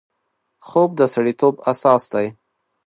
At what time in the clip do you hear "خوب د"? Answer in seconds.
0.67-1.01